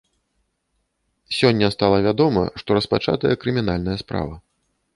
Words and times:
Сёння 1.41 1.69
стала 1.75 1.97
вядома, 2.07 2.41
што 2.63 2.79
распачатая 2.81 3.33
крымінальная 3.45 3.97
справа. 4.05 4.35